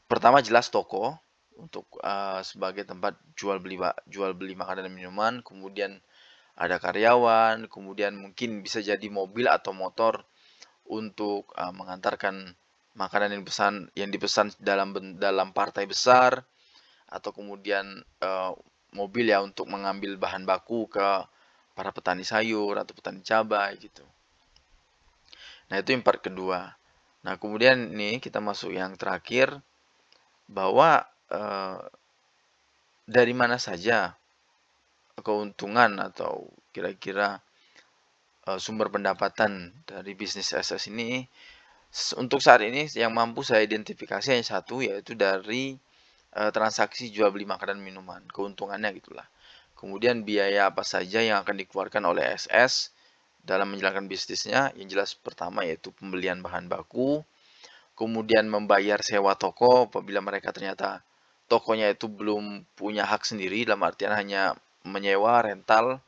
pertama 0.06 0.44
jelas 0.46 0.70
toko 0.70 1.18
untuk 1.58 1.90
uh, 2.06 2.46
sebagai 2.46 2.86
tempat 2.86 3.18
jual 3.34 3.58
beli 3.58 3.82
jual 4.06 4.38
beli 4.38 4.54
makanan 4.54 4.86
dan 4.86 4.94
minuman. 4.94 5.34
Kemudian 5.42 5.98
ada 6.60 6.76
karyawan, 6.76 7.72
kemudian 7.72 8.20
mungkin 8.20 8.60
bisa 8.60 8.84
jadi 8.84 9.08
mobil 9.08 9.48
atau 9.48 9.72
motor 9.72 10.28
untuk 10.92 11.48
uh, 11.56 11.72
mengantarkan 11.72 12.52
makanan 13.00 13.32
yang 13.32 13.42
dipesan 13.48 13.74
yang 13.96 14.10
dipesan 14.12 14.52
dalam 14.60 14.92
dalam 15.16 15.56
partai 15.56 15.88
besar 15.88 16.44
atau 17.08 17.32
kemudian 17.32 18.04
uh, 18.20 18.52
mobil 18.92 19.32
ya 19.32 19.40
untuk 19.40 19.72
mengambil 19.72 20.20
bahan 20.20 20.44
baku 20.44 20.92
ke 20.92 21.08
para 21.80 21.96
petani 21.96 22.28
sayur 22.28 22.76
atau 22.76 22.92
petani 22.92 23.24
cabai 23.24 23.80
gitu. 23.80 24.04
Nah, 25.72 25.80
itu 25.80 25.96
yang 25.96 26.04
part 26.04 26.20
kedua. 26.20 26.76
Nah, 27.24 27.40
kemudian 27.40 27.96
nih 27.96 28.20
kita 28.20 28.44
masuk 28.44 28.76
yang 28.76 29.00
terakhir 29.00 29.64
bahwa 30.52 31.08
uh, 31.32 31.80
dari 33.08 33.32
mana 33.32 33.56
saja 33.56 34.19
keuntungan 35.22 36.00
atau 36.00 36.50
kira-kira 36.74 37.42
uh, 38.48 38.60
sumber 38.62 38.90
pendapatan 38.94 39.74
dari 39.86 40.14
bisnis 40.18 40.54
SS 40.54 40.90
ini 40.90 41.26
untuk 42.22 42.38
saat 42.38 42.62
ini 42.62 42.86
yang 42.94 43.10
mampu 43.10 43.42
saya 43.42 43.66
identifikasi 43.66 44.30
hanya 44.30 44.46
satu 44.46 44.86
yaitu 44.86 45.18
dari 45.18 45.74
uh, 46.38 46.54
transaksi 46.54 47.10
jual 47.10 47.34
beli 47.34 47.50
makanan 47.50 47.82
minuman, 47.82 48.22
keuntungannya 48.30 48.94
gitulah. 48.94 49.26
Kemudian 49.74 50.22
biaya 50.28 50.70
apa 50.70 50.86
saja 50.86 51.24
yang 51.24 51.42
akan 51.42 51.56
dikeluarkan 51.66 52.04
oleh 52.06 52.36
SS 52.36 52.94
dalam 53.42 53.74
menjalankan 53.74 54.06
bisnisnya? 54.06 54.70
Yang 54.78 54.88
jelas 54.94 55.10
pertama 55.18 55.66
yaitu 55.66 55.90
pembelian 55.96 56.44
bahan 56.46 56.70
baku, 56.70 57.26
kemudian 57.98 58.46
membayar 58.46 59.02
sewa 59.02 59.34
toko 59.34 59.90
apabila 59.90 60.22
mereka 60.22 60.54
ternyata 60.54 61.02
tokonya 61.50 61.90
itu 61.90 62.06
belum 62.06 62.70
punya 62.78 63.10
hak 63.10 63.26
sendiri 63.26 63.66
dalam 63.66 63.82
artian 63.82 64.14
hanya 64.14 64.54
menyewa 64.88 65.44
rental 65.44 66.00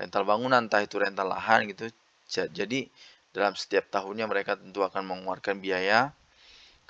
rental 0.00 0.22
bangunan 0.24 0.66
entah 0.66 0.82
itu 0.82 0.96
rental 0.98 1.30
lahan 1.30 1.68
gitu 1.70 1.90
jadi 2.30 2.86
dalam 3.30 3.54
setiap 3.54 3.90
tahunnya 3.90 4.26
mereka 4.26 4.58
tentu 4.58 4.82
akan 4.82 5.06
mengeluarkan 5.06 5.62
biaya 5.62 6.14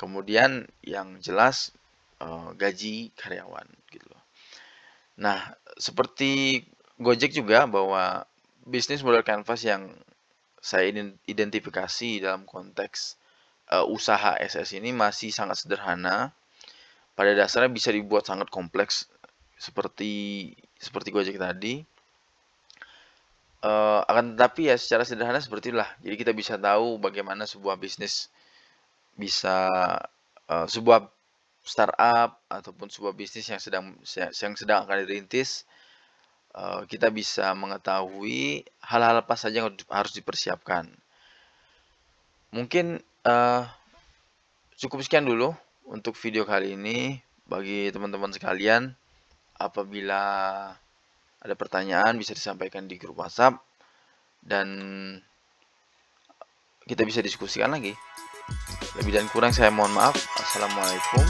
kemudian 0.00 0.64
yang 0.80 1.20
jelas 1.20 1.76
uh, 2.24 2.56
gaji 2.56 3.12
karyawan 3.20 3.68
gitu 3.92 4.09
loh. 4.09 4.22
Nah, 5.20 5.52
seperti 5.76 6.64
Gojek 6.96 7.33
juga 7.37 7.68
bahwa 7.68 8.24
bisnis 8.64 9.04
model 9.04 9.24
canvas 9.24 9.64
yang 9.64 9.92
saya 10.61 10.92
identifikasi 11.24 12.20
dalam 12.20 12.44
konteks 12.44 13.16
uh, 13.72 13.85
usaha 13.88 14.37
SS 14.37 14.76
ini 14.76 14.92
masih 14.92 15.33
sangat 15.33 15.61
sederhana. 15.64 16.33
Pada 17.16 17.37
dasarnya 17.37 17.68
bisa 17.68 17.92
dibuat 17.92 18.24
sangat 18.24 18.48
kompleks 18.48 19.09
seperti 19.61 20.52
seperti 20.80 21.12
Gojek 21.12 21.36
tadi. 21.36 21.84
Uh, 23.60 24.00
akan 24.08 24.32
tetapi 24.32 24.72
ya 24.72 24.76
secara 24.80 25.04
sederhana 25.04 25.36
seperti 25.36 25.68
itulah. 25.68 25.92
Jadi 26.00 26.16
kita 26.16 26.32
bisa 26.32 26.56
tahu 26.56 26.96
bagaimana 26.96 27.44
sebuah 27.44 27.76
bisnis 27.76 28.32
bisa 29.20 29.68
uh, 30.48 30.64
sebuah 30.64 31.04
startup 31.60 32.40
ataupun 32.48 32.88
sebuah 32.88 33.12
bisnis 33.12 33.52
yang 33.52 33.60
sedang 33.60 33.92
yang 34.16 34.56
sedang 34.56 34.88
akan 34.88 35.04
dirintis, 35.04 35.68
uh, 36.56 36.88
kita 36.88 37.12
bisa 37.12 37.52
mengetahui 37.52 38.64
hal-hal 38.80 39.20
apa 39.20 39.36
saja 39.36 39.60
yang 39.60 39.76
harus 39.92 40.16
dipersiapkan. 40.16 40.88
Mungkin 42.56 43.04
uh, 43.28 43.68
cukup 44.80 45.04
sekian 45.04 45.28
dulu 45.28 45.52
untuk 45.84 46.16
video 46.16 46.48
kali 46.48 46.80
ini. 46.80 47.20
Bagi 47.50 47.90
teman-teman 47.90 48.30
sekalian, 48.30 48.94
apabila 49.60 50.22
ada 51.40 51.54
pertanyaan 51.56 52.16
bisa 52.16 52.32
disampaikan 52.32 52.88
di 52.88 52.96
grup 52.96 53.20
WhatsApp 53.20 53.60
dan 54.40 54.68
kita 56.88 57.04
bisa 57.04 57.20
diskusikan 57.20 57.76
lagi. 57.76 57.92
Lebih 58.98 59.12
dan 59.14 59.28
kurang 59.30 59.52
saya 59.54 59.70
mohon 59.70 59.92
maaf. 59.94 60.16
Assalamualaikum 60.40 61.22